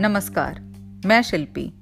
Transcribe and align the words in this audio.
नमस्कार, 0.00 0.60
मैं 1.06 1.22
शिल्पी। 1.22 1.72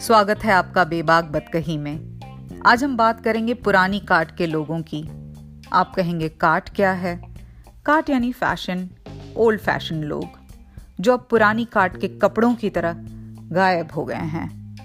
स्वागत 0.00 0.44
है 0.44 0.52
आपका 0.52 0.84
बेबाक 0.84 1.24
बतकही 1.24 1.76
में। 1.76 2.20
आज 2.66 2.84
हम 2.84 2.96
बात 2.96 3.24
करेंगे 3.24 3.54
पुरानी 3.54 4.00
काट 4.00 4.36
के 4.36 4.46
लोगों 4.46 4.82
की। 4.82 5.08
आप 5.72 5.94
कहेंगे, 5.94 6.28
काट 6.28 6.68
क्या 6.68 6.92
है? 6.92 7.22
काट 7.86 8.10
यानी 8.10 8.32
फ़ैशन, 8.32 8.88
ओल्ड 9.36 9.60
फ़ैशन 9.60 9.94
लोग, 9.94 10.24
जो 11.00 11.12
अब 11.12 11.26
पुरानी 11.30 11.64
काट 11.64 12.00
के 12.00 12.08
कपड़ों 12.08 12.54
की 12.54 12.70
तरह 12.70 12.94
गायब 13.52 13.92
हो 13.92 14.04
गए 14.04 14.14
हैं। 14.14 14.76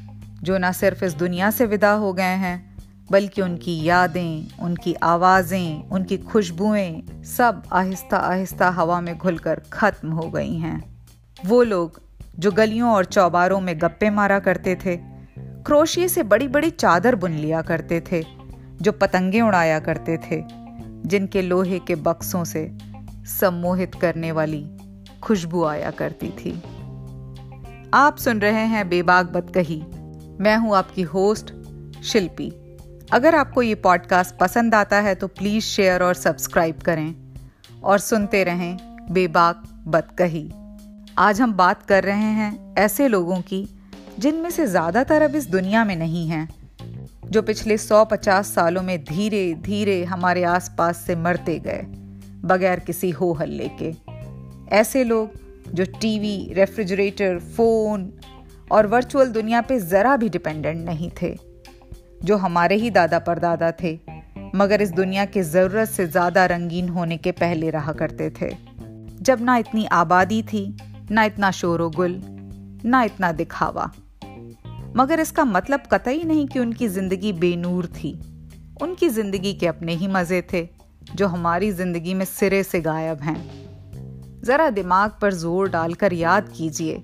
जो 0.43 0.57
ना 0.57 0.71
सिर्फ़ 0.71 1.05
इस 1.05 1.13
दुनिया 1.13 1.51
से 1.51 1.65
विदा 1.65 1.91
हो 1.91 2.13
गए 2.13 2.35
हैं, 2.35 2.77
बल्कि 3.11 3.41
उनकी 3.41 3.83
यादें, 3.83 4.57
उनकी 4.59 4.93
आवाज़ें, 4.93 5.89
उनकी 5.89 6.17
खुशबुएँ 6.17 7.23
सब 7.23 7.63
आहिस्ता 7.73 8.17
आहिस्ता 8.17 8.69
हवा 8.69 9.01
में 9.01 9.17
घुलकर 9.17 9.61
ख़त्म 9.73 10.11
हो 10.11 10.31
गई 10.31 10.55
हैं। 10.55 11.05
वो 11.45 11.63
लोग 11.63 12.10
जो 12.39 12.51
गलियों 12.51 12.91
और 12.91 13.05
चौबारों 13.05 13.61
में 13.61 13.81
गप्पे 13.81 14.09
मारा 14.09 14.39
करते 14.39 14.75
थे। 14.75 14.97
क्रोशिए 15.39 16.07
से 16.07 16.23
बड़ी 16.23 16.47
बड़ी 16.47 16.69
चादर 16.69 17.15
बुन 17.15 17.31
लिया 17.31 17.61
करते 17.61 18.03
थे, 18.11 18.25
जो 18.81 18.91
पतंगे 18.91 19.41
उड़ाया 19.41 19.79
करते 19.79 20.17
थे, 20.17 20.43
जिनके 21.05 21.41
लोहे 21.41 21.79
के 21.79 21.95
बक्सों 21.95 22.43
से 22.43 22.77
सम्मोहित 23.25 23.95
करने 23.95 24.31
वाली 24.31 24.65
खुशबू 25.23 25.63
आया 25.63 25.91
करती 25.91 26.29
थी। 26.29 26.61
आप 27.93 28.17
सुन 28.17 28.39
रहे 28.39 28.65
हैं 28.65 28.89
बेबाक 28.89 29.25
बतकही। 29.25 29.81
मैं 30.39 30.57
हूँ 30.57 30.75
आपकी 30.75 31.01
होस्ट, 31.01 31.53
शिल्पी। 32.03 32.49
अगर 33.11 33.35
आपको 33.35 33.61
ये 33.61 33.75
पॉडकास्ट 33.75 34.35
पसंद 34.35 34.75
आता 34.75 34.97
है 34.97 35.15
तो 35.15 35.27
प्लीज़ 35.27 35.63
शेयर 35.63 36.03
और 36.03 36.13
सब्सक्राइब 36.13 36.79
करें 36.79 37.15
और 37.83 37.99
सुनते 37.99 38.43
रहें 38.43 38.77
बेबाक 39.11 39.63
बतकही। 39.87 40.51
आज 41.17 41.39
हम 41.41 41.53
बात 41.53 41.81
कर 41.83 42.03
रहे 42.03 42.29
हैं 42.33 42.75
ऐसे 42.77 43.07
लोगों 43.07 43.39
की, 43.41 43.67
जिनमें 44.19 44.49
से 44.49 44.65
ज़्यादातर 44.67 45.21
अब 45.21 45.35
इस 45.35 45.47
दुनिया 45.47 45.83
में 45.85 45.95
नहीं 45.95 46.27
हैं, 46.27 46.47
जो 47.25 47.41
पिछले 47.41 47.77
150 47.77 48.53
सालों 48.55 48.81
में 48.81 49.03
धीरे 49.03 49.53
धीरे 49.55 50.03
हमारे 50.03 50.43
आसपास 50.43 50.97
से 50.97 51.15
मरते 51.15 51.57
गए, 51.59 51.81
बगैर 52.45 52.79
किसी 52.79 53.09
हो 53.09 53.31
हल्ले 53.33 53.69
के। 53.81 53.93
ऐसे 54.75 55.03
लोग 55.03 55.73
जो 55.73 55.85
टीवी, 56.01 56.53
रेफ्रिजरेटर, 56.53 57.39
फ़ोन 57.39 58.11
और 58.71 58.87
वर्चुअल 58.87 59.29
दुनिया 59.29 59.61
पे 59.61 59.79
ज़रा 59.79 60.15
भी 60.17 60.29
डिपेंडेंट 60.29 60.85
नहीं 60.85 61.09
थे, 61.21 61.35
जो 62.23 62.37
हमारे 62.37 62.75
ही 62.75 62.89
दादा 62.89 63.19
परदादा 63.19 63.71
थे, 63.83 63.97
मगर 64.55 64.81
इस 64.81 64.91
दुनिया 64.91 65.25
के 65.25 65.43
ज़रूरत 65.43 65.89
से 65.89 66.07
ज़्यादा 66.07 66.45
रंगीन 66.45 66.89
होने 66.89 67.17
के 67.17 67.31
पहले 67.31 67.69
रहा 67.69 67.93
करते 67.93 68.29
थे। 68.41 68.55
जब 69.21 69.41
ना 69.41 69.57
इतनी 69.57 69.85
आबादी 69.85 70.41
थी 70.43 70.63
ना 71.11 71.23
इतना 71.23 71.51
शोर 71.51 71.81
गुल, 71.91 72.19
ना 72.85 73.03
इतना 73.03 73.31
दिखावा। 73.31 73.91
मगर 74.95 75.19
इसका 75.19 75.45
मतलब 75.45 75.83
कतई 75.91 76.23
नहीं 76.23 76.47
कि 76.47 76.59
उनकी 76.59 76.87
ज़िंदगी 76.87 77.31
बेनूर 77.35 77.85
थी। 77.87 78.11
उनकी 78.81 79.09
ज़िंदगी 79.09 79.53
के 79.53 79.67
अपने 79.67 79.93
ही 79.93 80.07
मज़े 80.07 80.41
थे, 80.53 80.67
जो 81.15 81.27
हमारी 81.27 81.71
ज़िंदगी 81.71 82.13
में 82.13 82.25
सिरे 82.25 82.63
से 82.63 82.81
गायब 82.81 83.21
हैं। 83.21 84.41
जरा 84.43 84.69
दिमाग 84.69 85.17
पर 85.21 85.33
ज़ोर 85.33 85.69
डालकर 85.69 86.13
याद 86.13 86.49
कीजिए 86.49 86.97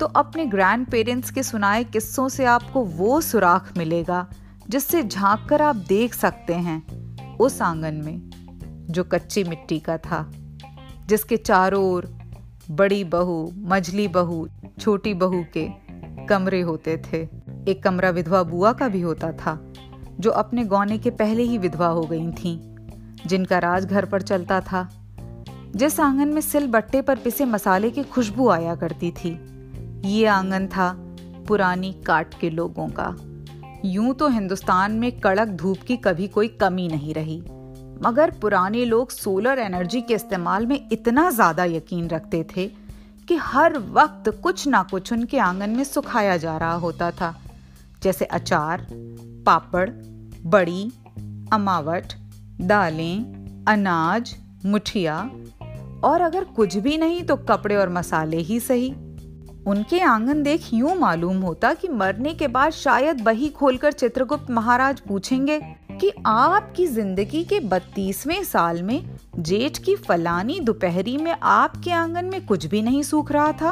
तो 0.00 0.06
अपने 0.06 0.44
ग्रैंड 0.46 0.86
पेरेंट्स 0.86 1.30
के 1.30 1.42
सुनाए 1.42 1.82
किस्सों 1.84 2.28
से 2.28 2.44
आपको 2.44 2.84
वो 2.84 3.20
सुराख 3.20 3.72
मिलेगा, 3.78 4.26
जिससे 4.68 5.02
झाँक 5.02 5.48
कर 5.48 5.62
आप 5.62 5.76
देख 5.88 6.14
सकते 6.14 6.54
हैं, 6.56 7.36
उस 7.36 7.60
आँगन 7.62 7.94
में, 7.96 8.86
जो 8.90 9.04
कच्ची 9.04 9.44
मिट्टी 9.44 9.78
का 9.80 9.96
था, 9.98 10.24
जिसके 11.06 11.36
चारों 11.36 11.84
ओर 11.84 12.06
बड़ी 12.70 13.04
बहू, 13.04 13.52
मझली 13.56 14.08
बहू, 14.08 14.48
छोटी 14.80 15.14
बहू 15.14 15.44
के 15.56 15.66
कमरे 16.26 16.60
होते 16.60 16.96
थे। 16.96 17.28
एक 17.68 17.82
कमरा 17.84 18.10
विधवा 18.10 18.42
बुआ 18.42 18.72
का 18.72 18.88
भी 18.88 19.00
होता 19.00 19.32
था, 19.32 19.72
जो 20.20 20.30
अपने 20.30 20.64
गौने 20.64 20.98
के 20.98 21.10
पहले 21.10 21.42
ही 21.42 21.58
विधवा 21.58 21.86
हो 21.86 22.02
गई 22.02 22.30
थीं, 22.32 22.58
जिनका 23.26 23.58
राज 23.58 23.84
घर 23.84 24.04
पर 24.04 24.22
चलता 24.22 24.60
था। 24.60 24.88
जिस 25.76 26.00
आँगन 26.00 26.28
में 26.28 26.40
सिल 26.40 26.66
बट्टे 26.66 27.02
पर 27.02 27.16
पिसे 27.16 27.44
मसाले 27.44 27.90
की 27.90 28.02
खुशबू 28.02 28.48
आया 28.48 28.74
करती 28.74 29.10
थी, 29.10 29.38
ये 30.04 30.26
आँगन 30.26 30.66
था 30.66 30.94
पुरानी 31.48 31.92
काट 32.06 32.34
के 32.40 32.50
लोगों 32.50 32.88
का। 32.88 33.16
यूँ 33.84 34.14
तो 34.14 34.28
हिंदुस्तान 34.28 34.92
में 34.92 35.20
कड़क 35.20 35.48
धूप 35.48 35.78
की 35.78 35.96
कभी 35.96 36.28
कोई 36.28 36.48
कमी 36.48 36.88
नहीं 36.88 37.14
रही। 37.14 37.42
मगर 38.02 38.30
पुराने 38.30 38.84
लोग 38.84 39.10
सोलर 39.10 39.58
एनर्जी 39.58 40.00
के 40.00 40.14
इस्तेमाल 40.14 40.66
में 40.66 40.88
इतना 40.92 41.30
ज़्यादा 41.30 41.64
यकीन 41.64 42.08
रखते 42.08 42.46
थे 42.56 42.66
कि 43.28 43.36
हर 43.36 43.78
वक्त 43.78 44.30
कुछ 44.42 44.66
ना 44.68 44.82
कुछ 44.82 45.12
उनके 45.12 45.38
आँगन 45.38 45.70
में 45.70 45.84
सुखाया 45.84 46.36
जा 46.36 46.56
रहा 46.56 46.74
होता 46.74 47.10
था। 47.10 47.34
जैसे 48.02 48.24
अचार, 48.24 48.86
पापड़, 49.46 49.90
बड़ी, 50.46 50.92
अमावट, 51.52 52.12
दालें, 52.60 53.64
अनाज, 53.68 54.36
मुठिया। 54.66 55.30
और 56.04 56.20
अगर 56.20 56.44
कुछ 56.44 56.76
भी 56.76 56.96
नहीं 56.96 57.22
तो 57.22 57.36
कपड़े 57.36 57.76
और 57.76 57.88
मसाले 57.88 58.36
ही 58.36 58.60
सही। 58.60 58.90
उनके 59.66 60.00
आँगन 60.00 60.42
देख 60.42 60.74
यूँ 60.74 60.94
मालूम 60.94 61.36
होता 61.36 61.74
कि 61.74 61.88
मरने 61.88 62.34
के 62.34 62.48
बाद 62.48 62.72
शायद 62.72 63.20
बही 63.20 63.48
खोलकर 63.48 63.92
चित्रगुप्त 63.92 64.50
महाराज 64.50 65.00
पूछेंगे 65.00 65.60
कि 66.00 66.12
आपकी 66.26 66.86
ज़िंदगी 66.86 67.44
के 67.44 67.60
बत्तीसवें 67.60 68.44
साल 68.44 68.82
में 68.82 69.16
जेठ 69.38 69.78
की 69.78 69.96
फलानी 69.96 70.60
दोपहरी 70.60 71.16
में 71.16 71.36
आपके 71.42 71.90
आँगन 71.90 72.24
में 72.24 72.46
कुछ 72.46 72.66
भी 72.66 72.82
नहीं 72.82 73.02
सूख 73.02 73.32
रहा 73.32 73.52
था? 73.52 73.70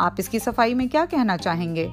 आप 0.00 0.16
इसकी 0.18 0.38
सफ़ाई 0.38 0.74
में 0.74 0.88
क्या 0.88 1.04
कहना 1.04 1.36
चाहेंगे? 1.36 1.90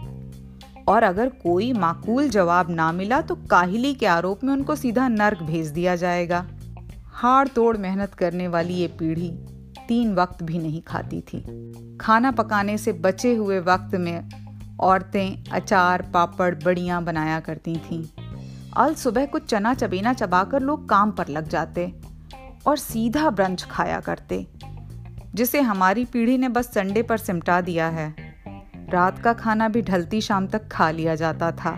और 0.87 1.03
अगर 1.03 1.29
कोई 1.29 1.73
माकूल 1.73 2.29
जवाब 2.29 2.69
ना 2.69 2.91
मिला 2.91 3.21
तो 3.21 3.35
काहिली 3.35 3.93
के 3.93 4.05
आरोप 4.05 4.43
में 4.43 4.53
उनको 4.53 4.75
सीधा 4.75 5.07
नर्क 5.07 5.43
भेज 5.43 5.67
दिया 5.67 5.95
जाएगा। 5.95 6.45
हाड़ 7.13 7.47
तोड़ 7.47 7.77
मेहनत 7.77 8.13
करने 8.13 8.47
वाली 8.47 8.73
ये 8.73 8.87
पीढ़ी 8.87 9.29
तीन 9.87 10.13
वक्त 10.15 10.43
भी 10.43 10.59
नहीं 10.59 10.81
खाती 10.81 11.21
थी। 11.21 11.39
खाना 12.01 12.31
पकाने 12.31 12.77
से 12.77 12.93
बचे 12.93 13.35
हुए 13.35 13.59
वक्त 13.59 13.95
में 13.95 14.29
औरतें, 14.79 15.43
अचार, 15.51 16.01
पापड़, 16.13 16.53
बड़ियाँ 16.55 17.03
बनाया 17.03 17.39
करती 17.39 17.75
थीं। 17.75 18.03
अल 18.77 18.93
सुबह 18.93 19.25
कुछ 19.25 19.45
चना 19.45 19.73
चबेना 19.73 20.13
चबाकर 20.13 20.61
लोग 20.61 20.87
काम 20.89 21.11
पर 21.11 21.27
लग 21.27 21.47
जाते 21.47 21.93
और 22.67 22.77
सीधा 22.77 23.29
ब्रंच 23.29 23.63
खाया 23.63 23.99
करते, 23.99 24.45
जिसे 25.35 25.61
हमारी 25.61 26.05
पीढ़ी 26.05 26.37
ने 26.37 26.49
बस 26.49 26.65
संडे 26.65 27.01
पर 27.01 27.17
सिमटा 27.17 27.59
दिया 27.61 27.87
है। 27.87 28.13
रात 28.89 29.19
का 29.19 29.33
खाना 29.33 29.67
भी 29.67 29.81
ढलती 29.81 30.21
शाम 30.21 30.47
तक 30.47 30.67
खा 30.67 30.89
लिया 30.91 31.15
जाता 31.15 31.51
था। 31.51 31.77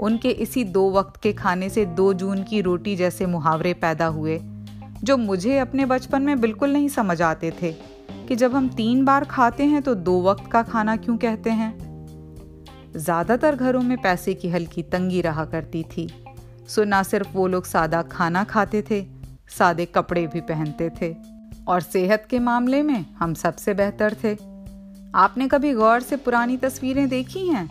उनके 0.00 0.30
इसी 0.30 0.64
दो 0.64 0.90
वक्त 0.90 1.20
के 1.22 1.32
खाने 1.32 1.68
से 1.68 1.84
दो 1.86 2.12
जून 2.14 2.42
की 2.42 2.60
रोटी 2.60 2.96
जैसे 2.96 3.26
मुहावरे 3.26 3.74
पैदा 3.74 4.06
हुए, 4.06 4.40
जो 5.04 5.16
मुझे 5.16 5.58
अपने 5.58 5.86
बचपन 5.86 6.22
में 6.22 6.40
बिल्कुल 6.40 6.72
नहीं 6.72 6.88
समझ 6.88 7.22
आते 7.22 7.52
थे 7.62 7.72
कि 8.28 8.36
जब 8.36 8.54
हम 8.54 8.68
तीन 8.68 9.04
बार 9.04 9.24
खाते 9.24 9.64
हैं 9.64 9.82
तो 9.82 9.94
दो 9.94 10.22
वक्त 10.22 10.50
का 10.50 10.62
खाना 10.62 10.96
क्यों 10.96 11.16
कहते 11.16 11.50
हैं? 11.50 11.89
ज़्यादातर 12.96 13.56
घरों 13.56 13.80
में 13.82 13.96
पैसे 14.02 14.34
की 14.34 14.48
हल्की 14.48 14.82
तंगी 14.82 15.20
रहा 15.20 15.44
करती 15.44 15.82
थी। 15.82 16.08
सो 16.68 16.84
ना 16.84 17.02
सिर्फ़ 17.02 17.28
वो 17.28 17.46
लोग 17.46 17.64
सादा 17.64 18.02
खाना 18.02 18.44
खाते 18.44 18.82
थे, 18.90 19.04
सादे 19.48 19.86
कपड़े 19.86 20.26
भी 20.26 20.40
पहनते 20.40 20.90
थे। 21.00 21.14
और 21.68 21.80
सेहत 21.80 22.26
के 22.30 22.38
मामले 22.38 22.82
में 22.82 23.04
हम 23.18 23.34
सबसे 23.34 23.74
बेहतर 23.74 24.16
थे। 24.24 24.36
आपने 25.14 25.48
कभी 25.48 25.72
गौर 25.72 26.00
से 26.00 26.16
पुरानी 26.16 26.56
तस्वीरें 26.56 27.08
देखी 27.08 27.46
हैं? 27.48 27.68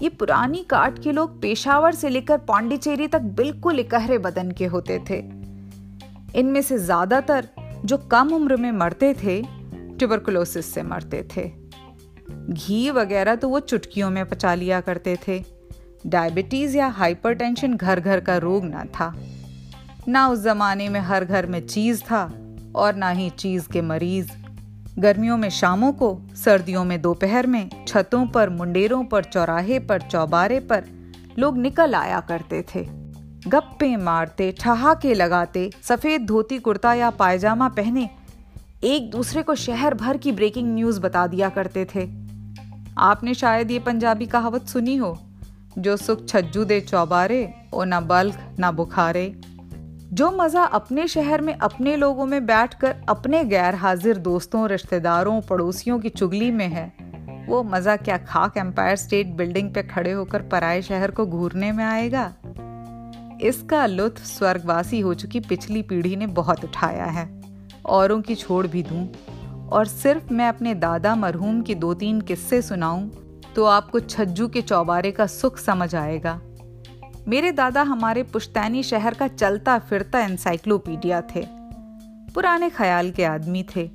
ये 0.00 0.08
पुरानी 0.08 0.62
काट 0.70 0.98
के 0.98 1.12
लोग 1.12 1.40
पेशावर 1.42 1.94
से 1.94 2.08
लेकर 2.08 2.38
पांडिचेरी 2.38 3.06
तक 3.08 3.22
बिल्कुल 3.36 3.80
इकहरे 3.80 4.18
बदन 4.18 4.50
के 4.50 4.66
होते 4.66 4.98
थे। 5.10 5.18
इनमें 6.38 6.62
से 6.62 6.78
ज़्यादातर 6.78 7.48
जो 7.84 7.96
कम 8.10 8.32
उम्र 8.32 8.56
में 8.56 8.70
मरते 8.72 9.12
थे 9.14 9.40
ट्यूबरकुलोसिस 9.98 10.72
से 10.74 10.82
मरते 10.82 11.22
थे। 11.36 11.61
घी 12.30 12.90
वगैरह 12.90 13.34
तो 13.34 13.48
वो 13.48 13.60
चुटकियों 13.60 14.10
में 14.10 14.28
पचा 14.28 14.54
लिया 14.54 14.80
करते 14.80 15.18
थे। 15.28 15.44
डायबिटीज़ 16.06 16.76
या 16.76 16.86
हाइपरटेंशन 16.86 17.74
घर 17.74 18.00
घर 18.00 18.20
का 18.20 18.36
रोग 18.36 18.64
ना 18.64 18.84
था। 18.84 19.16
ना 20.08 20.28
उस 20.28 20.42
जमाने 20.42 20.88
में 20.88 21.00
हर 21.00 21.24
घर 21.24 21.46
में 21.46 21.66
चीज़ 21.66 22.02
था 22.02 22.32
और 22.76 22.94
ना 22.94 23.10
ही 23.10 23.30
चीज़ 23.30 23.68
के 23.68 23.80
मरीज़। 23.80 24.30
गर्मियों 24.98 25.36
में 25.36 25.50
शामों 25.50 25.92
को, 25.92 26.22
सर्दियों 26.34 26.84
में 26.84 27.02
दोपहर 27.02 27.46
में, 27.46 27.70
छतों 27.88 28.26
पर, 28.26 28.50
मुंडेरों 28.50 29.04
पर, 29.04 29.24
चौराहे 29.24 29.78
पर, 29.78 30.00
चौबारे 30.00 30.60
पर 30.60 30.84
लोग 31.38 31.58
निकल 31.58 31.94
आया 31.94 32.20
करते 32.20 32.64
थे। 32.74 32.86
गप्पे 33.46 33.96
मारते, 33.96 34.54
ठहाके 34.60 35.14
लगाते, 35.14 35.70
सफ़ेद 35.82 36.26
धोती 36.26 36.58
कुर्ता 36.58 36.94
या 36.94 37.10
पायजामा 37.10 37.68
पहने 37.68 38.10
एक 38.84 39.10
दूसरे 39.10 39.42
को 39.42 39.54
शहर 39.54 39.94
भर 39.94 40.16
की 40.16 40.32
ब्रेकिंग 40.32 40.74
न्यूज़ 40.74 41.00
बता 41.00 41.26
दिया 41.26 41.48
करते 41.48 41.84
थे। 41.84 42.08
आपने 42.98 43.34
शायद 43.34 43.70
ये 43.70 43.78
पंजाबी 43.78 44.26
कहावत 44.26 44.66
सुनी 44.66 44.96
हो, 44.96 45.18
जो 45.78 45.96
सुख 45.96 46.26
छज्जू 46.28 46.64
दे 46.64 46.80
चौबारे, 46.80 47.54
ओ 47.74 47.84
ना 47.84 48.00
बल्क 48.00 48.56
ना 48.58 48.72
बुखारे। 48.72 49.34
जो 50.12 50.30
मज़ा 50.30 50.62
अपने 50.62 51.06
शहर 51.08 51.40
में 51.40 51.54
अपने 51.54 51.96
लोगों 51.96 52.26
में 52.26 52.46
बैठकर 52.46 52.94
अपने 53.08 53.44
गैर 53.44 53.74
हाजिर 53.74 54.16
दोस्तों, 54.16 54.68
रिश्तेदारों, 54.68 55.40
पड़ोसियों 55.40 55.98
की 55.98 56.08
चुगली 56.08 56.50
में 56.50 56.68
है, 56.68 56.92
वो 57.48 57.62
मज़ा 57.62 57.96
क्या 57.96 58.16
खाक 58.18 58.56
एम्पायर 58.56 58.96
स्टेट 58.96 59.26
बिल्डिंग 59.26 59.74
पे 59.74 59.82
खड़े 59.82 60.12
होकर 60.12 60.42
पराए 60.42 60.82
शहर 60.82 61.10
को 61.10 61.26
घूरने 61.26 61.72
में 61.72 61.84
आएगा? 61.84 62.32
इसका 63.42 63.86
लुत्फ 63.86 64.24
स्वर्गवासी 64.24 65.00
हो 65.00 65.14
चुकी 65.14 65.40
पिछली 65.40 65.82
पीढ़ी 65.82 66.16
ने 66.16 66.26
बहुत 66.26 66.64
उठाया 66.64 67.04
है। 67.04 67.41
औरों 67.86 68.20
की 68.22 68.34
छोड़ 68.34 68.66
भी 68.66 68.82
दूँ। 68.82 69.08
और 69.68 69.86
सिर्फ़ 69.86 70.32
मैं 70.32 70.48
अपने 70.48 70.74
दादा 70.74 71.14
मरहूम 71.14 71.60
की 71.62 71.74
दो 71.74 71.94
तीन 71.94 72.20
किस्से 72.20 72.62
सुनाऊं 72.62 73.08
तो 73.56 73.64
आपको 73.64 74.00
छज्जू 74.00 74.48
के 74.48 74.62
चौबारे 74.62 75.10
का 75.10 75.26
सुख 75.26 75.58
समझ 75.58 75.94
आएगा। 75.94 76.40
मेरे 77.28 77.52
दादा 77.52 77.82
हमारे 77.82 78.22
पुश्तैनी 78.22 78.82
शहर 78.82 79.14
का 79.14 79.28
चलता 79.28 79.78
फिरता 79.78 80.20
एनसाइक्लोपीडिया 80.20 81.20
थे। 81.34 81.46
पुराने 82.34 82.70
ख्याल 82.70 83.10
के 83.10 83.24
आदमी 83.24 83.64
थे। 83.76 83.90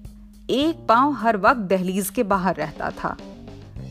एक 0.50 0.86
पाँव 0.90 1.12
हर 1.12 1.38
वक्त 1.38 1.60
दहलीज 1.60 2.10
के 2.10 2.24
बाहर 2.24 2.56
रहता 2.56 2.90
था। 2.90 3.16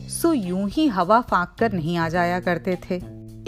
सो 0.09 0.33
यूँ 0.33 0.69
ही 0.69 0.87
हवा 0.87 1.21
फांक 1.21 1.55
कर 1.59 1.73
नहीं 1.73 1.97
आ 1.97 2.09
जाया 2.09 2.39
करते 2.39 2.77
थे। 2.89 2.95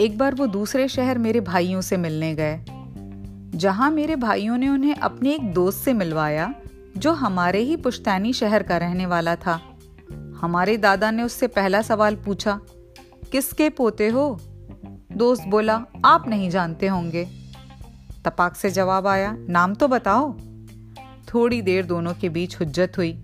एक 0.04 0.18
बार 0.18 0.36
वो 0.36 0.48
दूसरे 0.48 0.88
शहर 0.88 1.18
मेरे 1.18 1.40
भाइयों 1.42 1.82
से 1.82 1.98
मिलने 1.98 2.34
गए। 2.36 2.60
जहाँ 3.56 3.92
मेरे 3.92 4.16
भाइयों 4.16 4.58
ने 4.58 4.70
उन्हें 4.70 4.96
अपने 4.96 5.34
एक 5.34 5.54
दोस्त 5.54 5.80
से 5.80 5.94
मिलवाया, 5.94 6.56
जो 6.98 7.12
हमारे 7.12 7.60
ही 7.60 7.76
पुश्तैनी 7.76 8.34
शहर 8.34 8.64
का 8.64 8.78
रहने 8.78 9.06
वाला 9.06 9.36
था। 9.36 9.62
हमारे 10.42 10.78
दादा 10.78 11.12
ने 11.12 11.24
उससे 11.24 11.48
पहला 11.48 11.82
सवाल 11.82 12.16
पूछा, 12.16 12.60
किसके 13.32 13.70
पोते 13.70 14.08
हो? 14.08 14.40
दोस्त 15.12 15.44
बोला, 15.48 15.86
आप 16.06 16.28
नहीं 16.28 16.50
जानते 16.50 16.88
होंगे। 16.88 17.28
तपाक 18.26 18.56
से 18.56 18.70
जवाब 18.70 19.08
आया, 19.08 19.36
नाम 19.40 19.74
तो 19.74 19.88
बताओ। 19.88 20.38
थोड़ी 21.34 21.62
देर 21.62 21.86
दोनों 21.86 22.14
के 22.14 22.30
बीच 22.30 22.60
हुज्जत 22.60 22.94
हुई। 22.98 23.22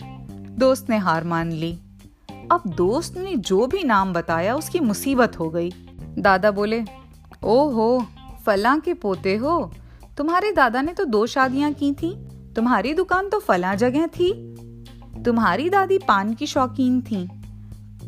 दोस्त 0.60 0.90
ने 0.90 0.98
हार 0.98 1.24
मान 1.24 1.52
ली। 1.52 1.80
अब 2.52 2.62
दोस्त 2.68 3.18
ने 3.18 3.36
जो 3.36 3.68
भी 3.68 3.84
नाम 3.84 4.14
बताया, 4.14 4.56
उसकी 4.56 4.80
मुसीबत 4.80 5.40
हो 5.40 5.50
गई। 5.50 5.72
दादा 6.20 6.52
बोले, 6.52 6.84
ओहो 7.44 8.06
फला 8.46 8.78
के 8.78 8.94
पोते 8.94 9.36
हो? 9.36 9.72
तुम्हारे 10.18 10.52
दादा 10.52 10.82
ने 10.82 10.94
तो 10.94 11.06
दो 11.06 11.26
शादियाँ 11.26 11.74
की 11.74 11.92
थी। 11.94 12.28
तुम्हारी 12.56 12.94
दुकान 12.94 13.30
तो 13.30 13.40
फला 13.40 13.76
जगह 13.76 14.08
थी। 14.08 14.56
तुम्हारी 15.26 15.70
दादी 15.70 15.98
पान 15.98 16.34
की 16.34 16.48
शौकीन 16.48 17.02
थी। 17.02 17.28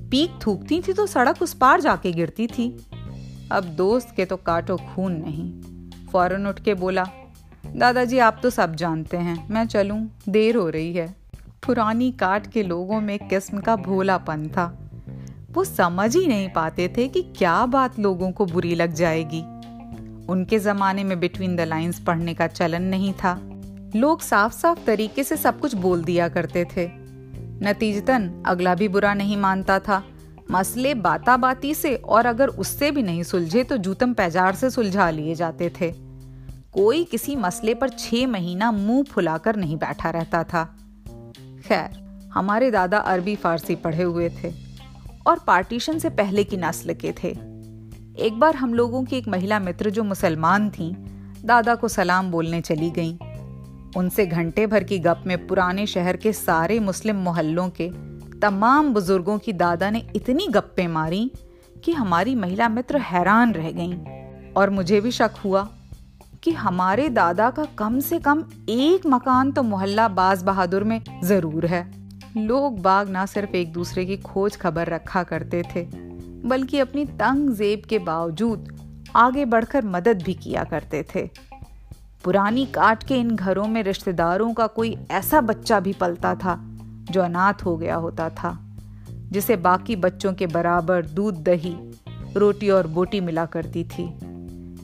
पीक 0.09 0.39
थूकती 0.47 0.81
थी 0.81 0.93
तो 0.93 1.05
सड़क 1.05 1.41
उस 1.41 1.53
पार 1.53 1.81
जाके 1.81 2.11
गिरती 2.11 2.47
थी। 2.47 2.85
अब 3.51 3.63
दोस्त 3.63 4.13
के 4.15 4.25
तो 4.25 4.37
काटो 4.37 4.77
खून 4.77 5.13
नहीं। 5.13 5.51
फ़ौरन 6.07 6.47
उठ 6.47 6.59
के 6.59 6.73
बोला, 6.73 7.07
दादाजी, 7.75 8.19
आप 8.19 8.39
तो 8.43 8.49
सब 8.49 8.75
जानते 8.75 9.17
हैं, 9.17 9.47
मैं 9.49 9.65
चलूँ, 9.65 10.11
देर 10.29 10.55
हो 10.55 10.69
रही 10.69 10.93
है। 10.93 11.15
पुरानी 11.65 12.11
काट 12.11 12.47
के 12.47 12.63
लोगों 12.63 13.01
में 13.01 13.19
किस्म 13.19 13.59
का 13.59 13.75
भोलापन 13.75 14.47
था। 14.47 14.89
वो 15.51 15.63
समझ 15.63 16.15
ही 16.17 16.27
नहीं 16.27 16.49
पाते 16.49 16.93
थे 16.97 17.07
कि 17.07 17.21
क्या 17.21 17.65
बात 17.65 17.99
लोगों 17.99 18.31
को 18.31 18.45
बुरी 18.45 18.75
लग 18.75 18.93
जाएगी। 18.93 19.43
उनके 20.29 20.59
जमाने 20.59 21.03
में 21.03 21.19
बिटवीन 21.19 21.55
द 21.55 21.61
लाइंस 21.61 21.99
पढ़ने 21.99 22.33
का 22.33 22.47
चलन 22.47 22.81
नहीं 22.81 23.13
था। 23.13 23.39
लोग 23.95 24.21
साफ़ 24.21 24.53
साफ़ 24.53 24.85
तरीके 24.85 25.23
से 25.23 25.37
सब 25.37 25.59
कुछ 25.59 25.75
बोल 25.75 26.03
दिया 26.03 26.27
करते 26.29 26.65
थे। 26.65 26.89
नतीजतन 27.63 28.43
अगला 28.45 28.75
भी 28.75 28.87
बुरा 28.87 29.13
नहीं 29.13 29.37
मानता 29.37 29.79
था। 29.79 30.03
मसले 30.51 30.93
बाता 30.93 31.37
बाती 31.37 31.73
से 31.73 31.95
और 31.95 32.25
अगर 32.25 32.47
उससे 32.47 32.91
भी 32.91 33.03
नहीं 33.03 33.23
सुलझे 33.23 33.63
तो 33.63 33.77
जूतम 33.77 34.13
पैजार 34.13 34.55
से 34.55 34.69
सुलझा 34.69 35.09
लिए 35.09 35.35
जाते 35.35 35.71
थे। 35.81 35.91
कोई 36.73 37.03
किसी 37.03 37.35
मसले 37.35 37.73
पर 37.73 37.89
छह 37.89 38.27
महीना 38.27 38.71
मुँह 38.71 39.03
फुलाकर 39.03 39.55
नहीं 39.55 39.77
बैठा 39.77 40.09
रहता 40.09 40.43
था। 40.43 40.63
खैर, 41.65 41.99
हमारे 42.33 42.71
दादा 42.71 42.97
अरबी 42.97 43.35
फारसी 43.35 43.75
पढ़े 43.75 44.03
हुए 44.03 44.29
थे 44.29 44.53
और 45.27 45.39
पार्टीशन 45.39 45.99
से 45.99 46.09
पहले 46.09 46.43
की 46.43 46.57
नस्ल 46.57 46.93
के 46.93 47.13
थे। 47.23 47.46
एक 48.19 48.39
बार 48.39 48.55
हम 48.55 48.73
लोगों 48.73 49.03
की 49.03 49.15
एक 49.17 49.27
महिला 49.27 49.59
मित्र 49.59 49.89
जो 49.89 50.03
मुसलमान 50.03 50.69
थी, 50.69 50.95
दादा 51.45 51.75
को 51.75 51.87
सलाम 51.87 52.31
बोलने 52.31 52.61
चली 52.61 52.89
गईं। 52.89 53.17
उनसे 53.97 54.25
घंटे 54.25 54.67
भर 54.67 54.83
की 54.83 54.99
गप 54.99 55.23
में 55.27 55.47
पुराने 55.47 55.85
शहर 55.87 56.17
के 56.17 56.33
सारे 56.33 56.79
मुस्लिम 56.79 57.15
मोहल्लों 57.15 57.69
के 57.69 57.89
तमाम 58.39 58.93
बुज़ुर्गों 58.93 59.37
की 59.37 59.53
दादा 59.53 59.89
ने 59.89 60.07
इतनी 60.15 60.47
गप्पे 60.47 60.87
मारी 60.87 61.31
कि 61.83 61.91
हमारी 61.91 62.35
महिला 62.35 62.69
मित्र 62.69 62.97
हैरान 62.97 63.53
रह 63.53 63.71
गईं 63.71 63.93
और 64.53 64.69
मुझे 64.69 65.01
भी 65.01 65.11
शक 65.11 65.31
हुआ 65.45 65.67
कि 66.43 66.51
हमारे 66.51 67.09
दादा 67.09 67.49
का 67.49 67.65
कम 67.77 67.99
से 67.99 68.19
कम 68.19 68.43
एक 68.69 69.05
मकान 69.07 69.51
तो 69.51 69.63
मोहल्ला 69.63 70.07
बाज 70.07 70.43
बहादुर 70.43 70.83
में 70.83 71.01
ज़रूर 71.23 71.65
है 71.65 71.85
लोग 72.37 72.81
बाग 72.81 73.09
ना 73.09 73.25
सिर्फ़ 73.25 73.55
एक 73.55 73.71
दूसरे 73.73 74.05
की 74.05 74.17
खोज 74.17 74.57
खबर 74.57 74.87
रखा 74.87 75.23
करते 75.23 75.63
थे 75.75 76.07
बल्कि 76.45 76.79
अपनी 76.79 77.05
तंग 77.05 77.49
जेब 77.49 77.81
के 77.89 77.99
बावजूद 77.99 78.67
आगे 79.15 79.45
बढ़कर 79.45 79.85
मदद 79.85 80.21
भी 80.21 80.33
किया 80.33 80.63
करते 80.63 81.05
थे। 81.15 81.29
पुरानी 82.23 82.65
काट 82.65 83.03
के 83.03 83.15
इन 83.15 83.35
घरों 83.35 83.67
में 83.67 83.83
रिश्तेदारों 83.83 84.53
का 84.53 84.67
कोई 84.67 84.97
ऐसा 85.11 85.41
बच्चा 85.41 85.79
भी 85.79 85.93
पलता 85.93 86.35
था, 86.35 86.57
जो 87.11 87.21
अनाथ 87.21 87.53
हो 87.53 87.77
गया 87.77 87.95
होता 87.95 88.29
था, 88.29 88.57
जिसे 89.31 89.55
बाकी 89.55 89.95
बच्चों 89.95 90.33
के 90.33 90.47
बराबर 90.47 91.05
दूध, 91.05 91.43
दही, 91.43 91.75
रोटी 92.35 92.69
और 92.69 92.87
बोटी 92.87 93.21
मिला 93.21 93.45
करती 93.45 93.83
थी। 93.83 94.19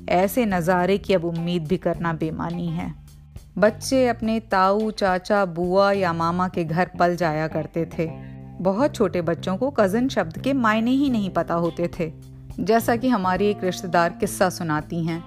ऐसे 0.10 0.46
नज़ारे 0.46 0.98
की 0.98 1.14
अब 1.14 1.26
उम्मीद 1.26 1.68
भी 1.68 1.78
करना 1.78 2.14
बेमानी 2.14 2.68
है। 2.68 2.94
बच्चे 3.58 4.08
अपने 4.08 4.40
ताऊ, 4.40 4.92
चाचा, 4.92 5.46
बुआ 5.46 5.92
या 5.92 6.14
मामा 6.14 6.48
के 6.48 6.64
घर 6.64 6.90
पल 7.00 7.16
जाया 7.16 7.48
करते 7.48 7.86
थे। 7.86 8.33
बहुत 8.64 8.96
छोटे 8.96 9.22
बच्चों 9.22 9.58
को 9.58 9.70
कज़न 9.70 10.08
शब्द 10.08 10.38
के 10.38 10.54
मायने 10.54 10.92
ही 10.92 11.10
नहीं 11.10 11.30
पता 11.30 11.54
होते 11.54 11.90
थे। 12.00 12.12
जैसा 12.60 12.96
कि 12.96 13.10
हमारी 13.10 13.48
एक 13.48 13.64
रिश्तेदार 13.64 14.10
किस्सा 14.10 14.50
सुनाती 14.50 15.04
हैं 15.06 15.24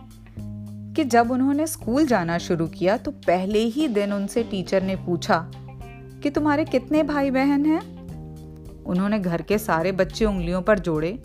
कि 0.94 1.04
जब 1.04 1.30
उन्होंने 1.30 1.66
स्कूल 1.66 2.06
जाना 2.06 2.38
शुरू 2.38 2.66
किया 2.66 2.96
तो 2.96 3.10
पहले 3.10 3.58
ही 3.58 3.88
दिन 3.88 4.12
उनसे 4.12 4.42
टीचर 4.42 4.82
ने 4.82 4.96
पूछा 4.96 5.50
कि 6.22 6.30
तुम्हारे 6.30 6.64
कितने 6.64 7.02
भाई 7.02 7.30
बहन 7.30 7.66
हैं? 7.66 7.80
उन्होंने 8.84 9.18
घर 9.18 9.42
के 9.42 9.58
सारे 9.58 9.92
बच्चे 9.92 10.24
उंगलियों 10.24 10.62
पर 10.62 10.78
जोड़े, 10.78 11.22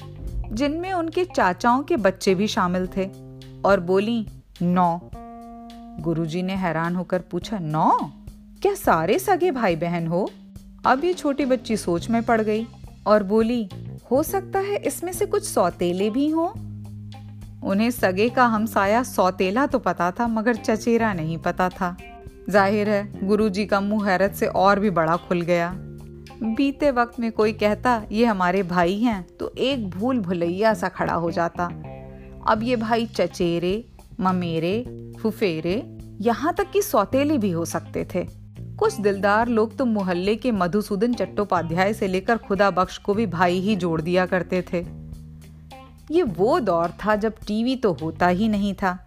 जिनमें 0.52 0.94
उनके 0.94 1.26
चाचाओं 1.26 1.84
के 1.84 1.98
बच्चे 1.98 2.36
भी 2.36 2.48
शामिल 2.48 2.88
थे 2.98 3.10
और 3.66 3.80
बोली, 3.80 4.28
नौ। 4.62 5.00
गुरुजी 6.00 6.42
ने 6.42 6.54
हैरान 6.54 6.96
होकर 6.96 7.20
पूछा, 7.20 7.60
नौ? 7.60 7.98
क्या 8.62 8.74
सारे 8.76 9.20
सगे 9.20 9.52
भाई 9.52 9.76
बहन 9.76 10.08
हो? 10.08 10.30
अब 10.86 11.04
ये 11.06 11.14
छोटी 11.14 11.46
बच्ची 11.46 11.76
सोच 11.78 12.10
में 12.10 12.22
पड़ 12.24 12.42
गई 12.42 12.66
और 13.08 13.24
बोली, 13.24 13.68
हो 14.12 14.22
सकता 14.24 14.60
है 14.60 14.78
इसमें 14.78 15.12
से 15.14 15.26
कुछ 15.26 15.44
सौतेले 15.44 16.10
भी 16.10 16.28
हों? 16.30 16.48
उन्हें 17.62 17.90
सगे 17.92 18.28
का 18.30 18.46
हमसाया 18.46 19.04
सौतेला 19.04 19.66
तो 19.66 19.80
पता 19.80 20.10
था, 20.12 20.28
मगर 20.28 20.56
चचेरा 20.56 21.14
नहीं 21.14 21.38
पता 21.38 21.70
था। 21.70 21.96
ज़ाहिर 22.50 22.90
है, 22.90 23.28
गुरुजी 23.28 23.66
का 23.66 23.82
मुँह 23.82 24.10
हैरत 24.10 24.34
से 24.34 24.48
और 24.48 24.80
भी 24.80 24.90
बड़ा 24.90 25.16
खुल 25.18 25.42
गया। 25.42 25.72
बीते 26.46 26.92
वक्त 26.92 27.20
में 27.20 27.32
कोई 27.32 27.54
कहता, 27.54 28.02
ये 28.12 28.26
हमारे 28.26 28.64
भाई 28.64 29.00
हैं 29.00 29.24
तो 29.38 29.54
एक 29.60 29.90
भूल 29.90 30.20
भुलैया 30.20 30.74
सा 30.74 30.90
खड़ा 30.90 31.14
हो 31.14 31.32
जाता। 31.32 31.66
अब 32.48 32.64
ये 32.64 32.76
भाई 32.76 33.06
चचेरे, 33.06 33.84
ममेरे, 34.20 34.84
फुफेरे, 35.22 35.82
यहाँ 36.22 36.54
तक 36.54 36.72
कि 36.72 36.82
सौतेले 36.82 37.38
भी 37.38 37.52
हो 37.52 37.66
सकते 37.68 38.08
थे। 38.16 38.28
कुछ 38.82 39.00
दिलदार 39.02 39.48
लोग 39.48 39.76
तो 39.78 39.86
मोहल्ले 39.86 40.36
के 40.36 40.52
मधुसूदन 40.52 41.14
चट्टोपाध्याय 41.14 41.94
से 41.94 42.08
लेकर 42.08 42.38
खुदा 42.38 42.70
बख्श 42.72 42.98
को 42.98 43.14
भी 43.14 43.26
भाई 43.26 43.60
ही 43.60 43.76
जोड़ 43.76 44.02
दिया 44.02 44.26
करते 44.26 44.62
थे। 44.74 44.80
ये 46.12 46.24
वो 46.24 46.60
दौर 46.60 46.94
था 47.04 47.16
जब 47.16 47.34
टीवी 47.48 47.76
तो 47.76 47.92
होता 47.94 48.28
ही 48.28 48.48
नहीं 48.48 48.74
था। 48.74 48.98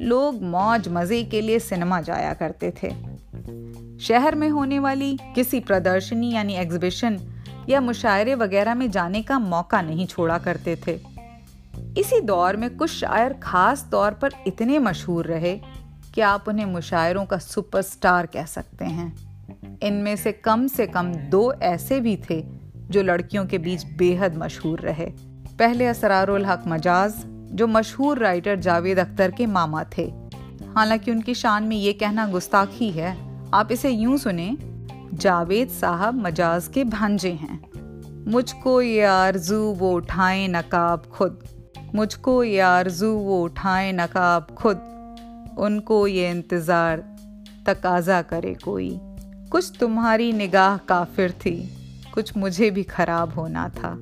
लोग 0.00 0.42
मौज 0.42 0.88
मज़े 0.88 1.22
के 1.24 1.40
लिए 1.40 1.58
सिनेमा 1.58 2.00
जाया 2.00 2.32
करते 2.34 2.72
थे। 2.82 2.90
शहर 4.00 4.34
में 4.34 4.48
होने 4.48 4.78
वाली 4.78 5.16
किसी 5.34 5.60
प्रदर्शनी 5.60 6.32
यानी 6.32 6.54
एग्जीबिशन 6.54 7.20
या 7.68 7.80
मुशायरे 7.80 8.34
वगैरह 8.34 8.74
में 8.74 8.90
जाने 8.90 9.22
का 9.22 9.38
मौका 9.38 9.82
नहीं 9.82 10.06
छोड़ा 10.06 10.38
करते 10.38 10.76
थे। 10.86 10.98
इसी 12.00 12.20
दौर 12.22 12.56
में 12.56 12.76
कुछ 12.76 12.90
शायर 12.90 13.32
खास 13.42 13.88
तौर 13.92 14.10
पर 14.12 14.32
इतने 14.46 14.78
मशहूर 14.78 15.26
रहे 15.26 15.58
कि 16.14 16.20
आप 16.20 16.44
उन्हें 16.48 16.66
मुशायरों 16.66 17.26
का 17.26 17.38
सुपरस्टार 17.38 18.26
कह 18.26 18.44
सकते 18.44 18.84
हैं। 18.84 19.16
इनमें 19.82 20.16
से 20.16 20.32
कम 20.32 20.66
से 20.66 20.86
कम 20.86 21.14
दो 21.14 21.52
ऐसे 21.52 22.00
भी 22.00 22.16
थे 22.30 22.44
जो 22.90 23.02
लड़कियों 23.02 23.46
के 23.46 23.58
बीच 23.58 23.86
बेहद 23.86 24.36
मशहूर 24.36 24.80
रहे। 24.80 25.06
पहले 25.58 25.86
असरारुल 25.86 26.46
हक 26.46 26.64
मजाज, 26.66 27.14
जो 27.26 27.66
मशहूर 27.66 28.18
राइटर 28.18 28.56
जावेद 28.56 28.98
अख्तर 28.98 29.30
के 29.30 29.46
मामा 29.46 29.84
थे। 29.98 30.12
हालाँकि 30.76 31.10
उनकी 31.10 31.34
शान 31.34 31.62
में 31.62 31.76
ये 31.76 31.92
कहना 31.92 32.26
गुस्ताखी 32.26 32.90
है। 32.90 33.16
आप 33.54 33.72
इसे 33.72 33.90
यूँ 33.90 34.16
सुने, 34.18 34.56
जावेद 35.14 35.68
साहब 35.68 36.14
मजाज 36.14 36.68
के 36.68 36.84
भांजे 36.84 37.30
हैं। 37.30 37.64
मुझको 38.30 38.82
ये 38.82 39.04
आरज़ू 39.04 39.58
वो 39.58 39.92
उठाए 39.92 40.48
नकाब 40.48 41.02
खुद। 41.12 41.44
मुझको 41.94 42.44
ये 42.44 42.60
आरज़ू 42.60 43.12
वो 43.12 43.42
उठाए 43.42 43.92
नकाब 43.92 44.46
खुद। 44.58 44.93
उनको 45.58 46.06
ये 46.06 46.30
इंतज़ार 46.30 47.04
तकाजा 47.66 48.20
करे 48.22 48.54
कोई। 48.54 48.90
कुछ 49.52 49.72
तुम्हारी 49.80 50.32
निगाह 50.32 50.76
काफिर 50.76 51.32
थी, 51.32 51.56
कुछ 52.14 52.36
मुझे 52.36 52.70
भी 52.70 52.82
खराब 52.82 53.34
होना 53.34 53.68
था। 53.68 53.92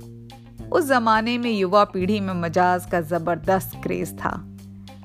उस 0.72 0.86
जमाने 0.86 1.36
में 1.38 1.50
युवा 1.50 1.84
पीढ़ी 1.84 2.20
में 2.20 2.34
मजाज 2.34 2.86
का 2.86 3.00
ज़बरदस्त 3.00 3.80
क्रेज 3.82 4.12
था। 4.18 4.32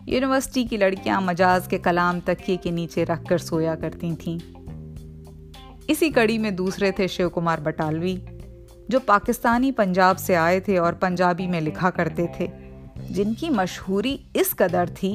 यूनिवर्सिटी 0.09 0.63
की 0.65 0.77
लड़कियाँ 0.77 1.21
मजाज 1.21 1.67
के 1.67 1.77
कलाम 1.77 2.19
तकिए 2.19 2.57
के 2.57 2.71
नीचे 2.71 3.03
रखकर 3.03 3.37
सोया 3.37 3.75
करती 3.75 4.15
थीं। 4.15 4.39
इसी 5.89 6.09
कड़ी 6.09 6.37
में 6.37 6.55
दूसरे 6.55 6.91
थे 6.91 7.07
शिव 7.07 7.29
कुमार 7.29 7.59
बटालवी, 7.59 8.15
जो 8.89 8.99
पाकिस्तानी 8.99 9.71
पंजाब 9.71 10.17
से 10.17 10.35
आए 10.35 10.59
थे 10.59 10.77
और 10.77 10.93
पंजाबी 10.93 11.47
में 11.47 11.59
लिखा 11.61 11.89
करते 11.89 12.27
थे। 12.39 12.49
जिनकी 13.11 13.49
मशहूरी 13.49 14.19
इस 14.35 14.53
कदर 14.53 14.89
थी 14.89 15.11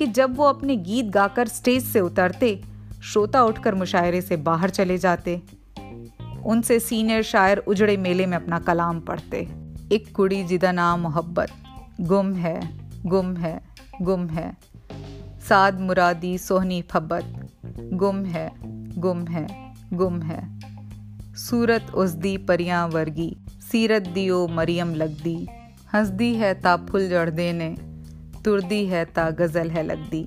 कि 0.00 0.06
जब 0.06 0.36
वो 0.36 0.44
अपने 0.44 0.76
गीत 0.76 1.06
गाकर 1.06 1.48
स्टेज 1.48 1.84
से 1.84 2.00
उतरते, 2.00 2.62
श्रोता 3.12 3.42
उठकर 3.44 3.74
मुशायरे 3.74 4.20
से 4.20 4.36
बाहर 4.36 4.70
चले 4.70 4.98
जाते। 4.98 5.42
उनसे 6.46 6.80
सीनियर 6.80 7.22
शायर 7.22 7.58
उजड़े 7.58 7.96
मेले 7.96 8.26
में 8.26 8.36
अपना 8.36 8.58
कलाम 8.58 9.00
पढ़ते। 9.00 9.48
एक 9.92 10.16
कुड़ी 10.16 10.44
जिदा 10.44 10.72
नाम 10.72 11.00
मोहब्बत, 11.00 11.48
गुम 12.00 12.34
है 12.34 12.60
गुम 13.06 13.36
है 13.36 13.60
गुम 14.02 14.26
है। 14.26 14.56
साद 15.48 15.80
मुरादी 15.80 16.38
सोहनी 16.38 16.82
फब्बत, 16.82 17.50
गुम 17.92 18.24
है 18.24 18.50
गुम 19.00 19.24
है 19.26 19.74
गुम 19.92 20.22
है। 20.22 20.60
सूरत 21.34 21.90
उसदी 21.94 22.36
परियाँ 22.36 22.88
वर्गी, 22.88 23.36
सीरत 23.72 24.02
दियो 24.02 24.48
मरियम 24.48 24.94
लगदी। 24.94 25.48
हंसदी 25.94 26.34
है 26.34 26.54
ता 26.54 26.76
फुल 26.76 27.08
जड़ 27.08 27.30
देने 28.39 28.41
तुरदी 28.43 28.85
है 28.85 29.05
ता 29.05 29.29
गज़ल 29.29 29.69
है 29.69 29.83
लगदी 29.83 30.25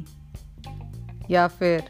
या 1.30 1.48
फिर 1.48 1.82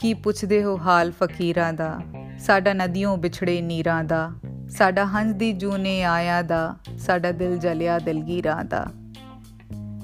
ਕੀ 0.00 0.14
ਪੁੱਛਦੇ 0.14 0.62
ਹੋ 0.62 0.76
ਹਾਲ 0.76 1.10
ਫਕੀਰਾਂ 1.10 1.72
ਦਾ 1.72 2.00
ਸਾਡਾ 2.38 2.72
ਨਦੀਆਂ 2.72 3.16
ਵਿਛੜੇ 3.16 3.60
ਨੀਰਾਂ 3.60 4.04
ਦਾ 4.04 4.32
ਸਾਡਾ 4.68 5.04
ਹੰਝ 5.04 5.32
ਦੀ 5.32 5.52
ਜੂਨੇ 5.52 6.02
ਆਇਆ 6.02 6.42
ਦਾ 6.42 6.76
ਸਾਡਾ 6.98 7.32
ਦਿਲ 7.32 7.58
ਜਲਿਆ 7.58 7.98
ਦਿਲਗੀਰਾਂ 7.98 8.64
ਦਾ 8.64 8.90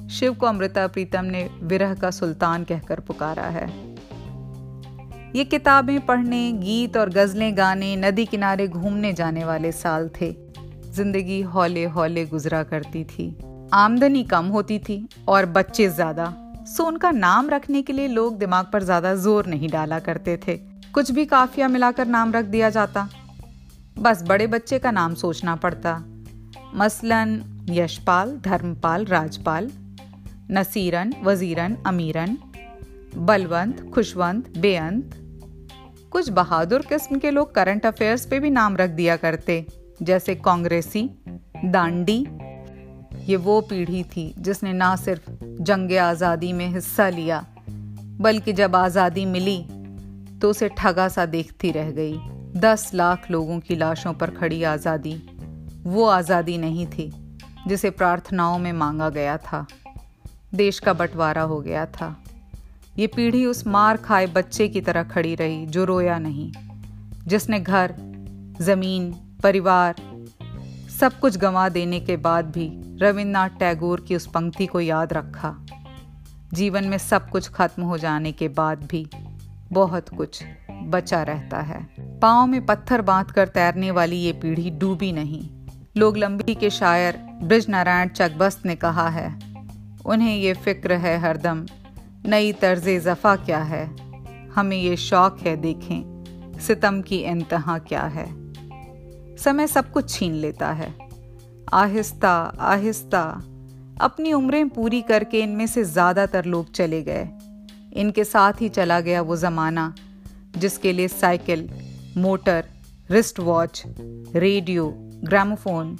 शिव 0.07 0.33
को 0.33 0.45
अमृता 0.45 0.87
प्रीतम 0.87 1.25
ने 1.25 1.49
विरह 1.61 1.93
का 1.95 2.11
सुल्तान 2.11 2.63
कहकर 2.63 2.99
पुकारा 2.99 3.43
है 3.43 3.67
ये 5.37 5.43
किताबें 5.43 6.05
पढ़ने 6.05 6.51
गीत 6.51 6.97
और 6.97 7.09
गजलें 7.09 7.57
गाने 7.57 7.95
नदी 7.95 8.25
किनारे 8.25 8.67
घूमने 8.67 9.13
जाने 9.13 9.43
वाले 9.43 9.71
साल 9.71 10.09
थे 10.21 10.35
जिंदगी 10.95 11.41
हौले 11.41 11.85
हौले 11.85 12.25
गुजरा 12.25 12.63
करती 12.63 13.03
थी 13.03 13.46
आमदनी 13.74 14.22
कम 14.24 14.46
होती 14.46 14.78
थी 14.78 15.06
और 15.28 15.46
बच्चे 15.46 15.88
ज़्यादा। 15.88 16.32
सो 16.66 16.84
उनका 16.84 17.10
नाम 17.10 17.48
रखने 17.50 17.82
के 17.82 17.92
लिए 17.92 18.08
लोग 18.08 18.38
दिमाग 18.38 18.66
पर 18.72 18.82
ज़्यादा 18.82 19.14
ज़ोर 19.16 19.46
नहीं 19.46 19.68
डाला 19.68 19.98
करते 20.00 20.36
थे। 20.46 20.56
कुछ 20.94 21.10
भी 21.10 21.24
काफिया 21.26 21.68
मिलाकर 21.68 22.06
नाम 22.06 22.32
रख 22.32 22.44
दिया 22.44 22.70
जाता। 22.70 23.08
बस 23.98 24.22
बड़े 24.22 24.46
बच्चे 24.46 24.78
का 24.78 24.90
नाम 24.90 25.14
सोचना 25.14 25.56
पड़ता। 25.56 25.96
मसलन, 26.74 27.42
यशपाल, 27.70 28.36
धर्मपाल, 28.44 29.04
राजपाल, 29.04 29.70
नसीरन, 30.50 31.12
वजीरन, 31.24 31.76
अमीरन, 31.86 32.36
बलवंत, 33.16 33.88
खुशवंत, 33.94 34.48
बेअंत। 34.58 35.14
कुछ 36.12 36.28
बहादुर 36.30 36.82
किस्म 36.88 37.18
के 37.18 37.30
लोग 37.30 37.54
करंट 37.54 37.86
अफेयर्स 37.86 38.26
पे 38.26 38.38
भी 38.40 38.50
नाम 38.50 38.76
रख 38.76 38.90
दिया 38.90 39.16
करते, 39.16 39.64
जैसे 40.02 40.34
कांग्रेसी, 40.34 41.08
दांडी 41.64 42.24
ये 43.28 43.36
वो 43.36 43.60
पीढ़ी 43.60 44.02
थी 44.06 44.32
जिसने 44.38 44.72
ना 44.72 44.94
सिर्फ़ 44.96 45.30
जंग 45.62 45.92
आज़ादी 45.92 46.52
में 46.52 46.66
हिस्सा 46.68 47.08
लिया, 47.08 47.44
बल्कि 48.20 48.52
जब 48.52 48.76
आज़ादी 48.76 49.24
मिली 49.26 49.58
तो 50.40 50.50
उसे 50.50 50.68
ठगा 50.68 51.08
सा 51.08 51.26
देखती 51.26 51.70
रह 51.70 51.90
गई। 51.90 52.18
दस 52.56 52.90
लाख 52.94 53.30
लोगों 53.30 53.58
की 53.60 53.76
लाशों 53.76 54.12
पर 54.14 54.30
खड़ी 54.30 54.62
आज़ादी, 54.62 55.14
वो 55.84 56.04
आज़ादी 56.06 56.56
नहीं 56.58 56.86
थी, 56.86 57.10
जिसे 57.68 57.90
प्रार्थनाओं 57.90 58.58
में 58.58 58.72
मांगा 58.74 59.08
गया 59.10 59.36
था। 59.38 59.66
देश 60.54 60.78
का 60.78 60.92
बंटवारा 60.92 61.42
हो 61.42 61.60
गया 61.60 61.84
था। 61.86 62.14
ये 62.96 63.06
पीढ़ी 63.06 63.44
उस 63.46 63.66
मार 63.66 63.96
खाए 63.96 64.26
बच्चे 64.26 64.68
की 64.68 64.80
तरह 64.80 65.02
खड़ी 65.04 65.34
रही, 65.34 65.64
जो 65.66 65.84
रोया 65.84 66.18
नहीं, 66.18 66.50
जिसने 67.26 67.60
घर, 67.60 67.94
ज़मीन, 68.60 69.12
परिवार, 69.42 69.94
सब 70.90 71.18
कुछ 71.20 71.36
गंवा 71.36 71.68
देने 71.68 72.00
के 72.00 72.16
बाद 72.18 72.50
भी 72.50 72.68
रविन्द्रनाथ 72.98 73.48
टैगोर 73.48 74.00
की 74.00 74.16
उस 74.16 74.26
पंक्ति 74.26 74.66
को 74.66 74.80
याद 74.80 75.12
रखा। 75.12 75.54
जीवन 76.52 76.84
में 76.84 76.98
सब 76.98 77.28
कुछ 77.30 77.48
खत्म 77.48 77.82
हो 77.82 77.98
जाने 77.98 78.32
के 78.32 78.48
बाद 78.48 78.82
भी 78.84 79.06
बहुत 79.72 80.08
कुछ 80.08 80.42
बचा 80.70 81.22
रहता 81.22 81.60
है। 81.60 81.82
पाँव 82.20 82.46
में 82.46 82.64
पत्थर 82.66 83.02
बाँध 83.02 83.30
कर 83.30 83.48
तैरने 83.48 83.90
वाली 83.90 84.16
ये 84.16 84.32
पीढ़ी 84.32 84.70
डूबी 84.70 85.12
नहीं। 85.12 85.48
लोग 85.96 86.16
लंबी 86.16 86.54
के 86.54 86.70
शायर 86.70 87.16
ब्रिज 87.42 87.68
नारायण 87.68 88.08
चकबस्त 88.08 88.66
ने 88.66 88.76
कहा 88.76 89.08
है, 89.08 89.28
उन्हें 90.06 90.36
ये 90.36 90.54
फ़िक्र 90.54 90.92
है 90.92 91.18
हरदम, 91.18 91.66
नई 92.26 92.52
तर्ज 92.52 92.88
जफ़ा 93.04 93.36
क्या 93.36 93.62
है? 93.62 93.86
हमें 94.48 94.76
ये 94.76 94.96
शौक 94.96 95.38
है 95.40 95.56
देखें, 95.56 96.58
सितम 96.60 97.00
की 97.02 97.16
इंतहा 97.16 97.78
क्या 97.78 98.02
है? 98.02 98.26
समय 99.36 99.66
सब 99.66 99.90
कुछ 99.92 100.10
छीन 100.10 100.32
लेता 100.32 100.72
है। 100.72 101.07
आहिस्ता 101.72 102.32
आहिस्ता। 102.60 103.20
अपनी 104.00 104.32
उम्रें 104.32 104.68
पूरी 104.68 105.00
करके 105.02 105.40
इनमें 105.40 105.66
से 105.66 105.84
ज़्यादातर 105.84 106.44
लोग 106.44 106.70
चले 106.72 107.02
गए। 107.02 107.28
इनके 107.92 108.24
साथ 108.24 108.60
ही 108.60 108.68
चला 108.68 109.00
गया 109.00 109.22
वो 109.22 109.36
ज़माना, 109.36 109.92
जिसके 110.56 110.92
लिए 110.92 111.08
cycle, 111.08 111.68
motor 112.16 112.64
wrist 113.10 113.40
watch 113.40 113.82
radio 113.88 114.90
gramophone 115.24 115.96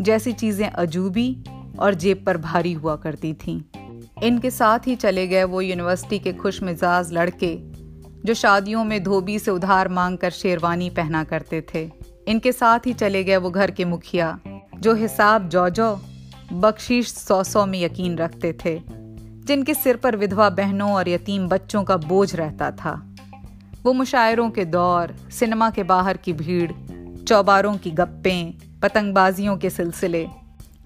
जैसी 0.00 0.32
चीज़ें 0.32 0.68
अजूबी 0.68 1.44
और 1.78 1.94
जेब 1.94 2.22
पर 2.26 2.36
भारी 2.38 2.72
हुआ 2.72 2.96
करती 2.96 3.32
थीं। 3.36 3.60
इनके 4.22 4.50
साथ 4.50 4.86
ही 4.86 4.96
चले 4.96 5.26
गए 5.26 5.44
वो 5.44 5.60
यूनिवर्सिटी 5.60 6.18
के 6.18 6.32
खुश 6.32 6.62
मिजाज 6.62 7.12
लड़के, 7.12 7.56
जो 8.26 8.34
शादियों 8.34 8.84
में 8.84 9.02
धोबी 9.02 9.38
से 9.38 9.50
उधार 9.50 9.88
मांग 9.88 10.18
कर 10.18 10.30
शेरवानी 10.32 10.90
पहना 10.90 11.24
करते 11.24 11.64
थे। 11.74 11.90
इनके 12.28 12.52
साथ 12.52 12.86
ही 12.86 12.92
चले 12.94 13.22
गए 13.24 13.36
वो 13.36 13.50
घर 13.50 13.70
के 13.70 13.84
मुखिया 13.84 14.38
जो 14.80 14.94
हिसाब 14.94 15.48
जो 15.48 15.68
जो 15.70 15.88
बख्शीश 16.52 17.12
सौ 17.12 17.42
सौ 17.44 17.64
में 17.66 17.80
यकीन 17.80 18.16
रखते 18.18 18.52
थे, 18.64 18.80
जिनके 19.46 19.74
सिर 19.74 19.96
पर 19.96 20.16
विधवा 20.16 20.48
बहनों 20.50 20.90
और 20.92 21.08
यतीम 21.08 21.48
बच्चों 21.48 21.82
का 21.84 21.96
बोझ 21.96 22.34
रहता 22.36 22.70
था। 22.70 22.92
वो 23.84 23.92
मुशायरों 23.92 24.48
के 24.50 24.64
दौर, 24.64 25.14
सिनेमा 25.30 25.70
के 25.70 25.82
बाहर 25.82 26.16
की 26.16 26.32
भीड़, 26.32 26.70
चौबारों 27.22 27.76
की 27.76 27.90
गप्पें, 27.90 28.52
पतंगबाजियों 28.82 29.56
के 29.56 29.70
सिलसिले, 29.70 30.26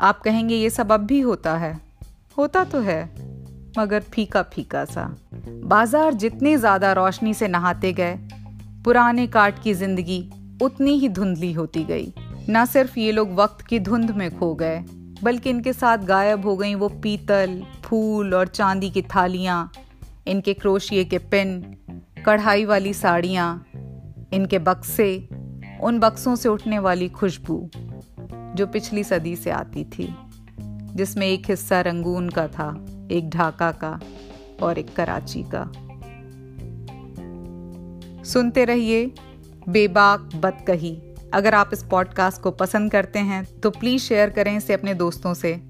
आप 0.00 0.20
कहेंगे 0.20 0.54
ये 0.54 0.70
सब 0.70 0.92
अब 0.92 1.00
भी 1.00 1.20
होता 1.20 1.56
है। 1.56 1.78
होता 2.38 2.64
तो 2.64 2.80
है, 2.80 3.02
मगर 3.78 4.00
फीका 4.00 4.42
फीका 4.44 4.85
सा। 4.85 5.04
बाज़ार 5.64 6.14
जितने 6.14 6.56
ज़्यादा 6.56 6.92
रोशनी 6.92 7.35
से 7.35 7.49
नहाते 7.49 7.92
गए, 7.92 8.14
पुराने 8.85 9.26
काट 9.26 9.62
की 9.62 9.75
ज़िंदगी 9.75 10.25
उतनी 10.62 10.99
ही 10.99 11.09
धुंधली 11.09 11.52
होती 11.52 11.85
गई। 11.85 12.12
न 12.50 12.64
सिर्फ़ 12.64 12.99
ये 12.99 13.12
लोग 13.12 13.35
वक्त 13.35 13.66
की 13.66 13.78
धुंध 13.78 14.11
में 14.11 14.38
खो 14.38 14.54
गए, 14.54 14.78
बल्कि 15.23 15.50
इनके 15.50 15.73
साथ 15.73 15.99
गायब 15.99 16.47
हो 16.47 16.57
गई 16.57 16.75
वो 16.75 16.88
पीतल, 16.88 17.62
फूल 17.85 18.35
और 18.35 18.47
चांदी 18.47 18.90
की 18.90 19.02
थालियाँ, 19.02 19.73
इनके 20.26 20.54
क्रोशिए 20.54 21.04
के 21.04 21.19
पिन, 21.19 21.76
कढ़ाई 22.26 22.64
वाली 22.64 22.95
साड़ियाँ, 22.95 23.66
इनके 24.33 24.59
बक्से, 24.59 25.28
उन 25.83 25.99
बक्सों 25.99 26.37
से 26.37 26.49
उठने 26.49 26.78
वाली 26.78 27.09
खुशबू, 27.09 27.71
जो 28.54 28.66
पिछली 28.66 29.04
सदी 29.04 29.37
से 29.37 29.50
आती 29.50 29.85
थी, 29.85 30.14
जिसमें 30.95 31.26
एक 31.26 31.50
हिस्सा 31.50 31.80
रंगून 31.80 32.28
का 32.28 32.49
था, 32.49 32.87
एक 33.11 33.30
ढाका 33.30 33.73
का 33.73 34.00
और 34.62 34.78
एक 34.78 34.97
कराची 34.97 35.45
का। 35.54 35.73
सुनते 38.25 38.64
रहिए, 38.64 39.14
बेबाक 39.69 40.21
बदकही 40.21 41.02
अगर 41.35 41.55
आप 41.55 41.71
इस 41.73 41.83
पॉडकास्ट 41.83 42.41
को 42.43 42.51
पसंद 42.51 42.93
करते 42.93 43.19
हैं 43.19 43.61
तो 43.61 43.71
प्लीज़ 43.71 44.03
शेयर 44.03 44.31
करें 44.31 44.57
इसे 44.57 44.73
अपने 44.73 44.95
दोस्तों 44.95 45.35
से। 45.35 45.61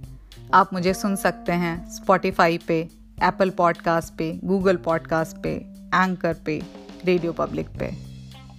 आप 0.55 0.71
मुझे 0.73 0.95
सुन 0.95 1.17
सकते 1.17 1.52
हैं 1.52 1.90
स्पॉटिफाई 1.90 2.59
पे 2.59 2.79
एप्पल 3.23 3.50
पॉडकास्ट 3.50 4.14
पे 4.14 4.40
गूगल 4.45 4.76
पॉडकास्ट 4.76 5.43
पे 5.43 5.50
एंकर 5.95 6.37
पे 6.47 6.62
रेडियो 7.05 7.33
पब्लिक 7.33 7.69
पे। 7.79 7.90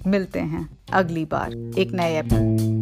मिलते 0.10 0.40
हैं 0.40 0.78
अगली 0.94 1.26
बार 1.26 1.74
एक 1.78 1.92
नए 1.92 2.20
एपिसोड 2.20 2.81